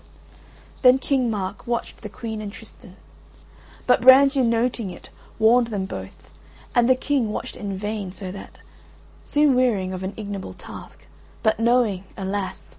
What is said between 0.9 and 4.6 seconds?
King Mark watched the Queen and Tristan; but Brangien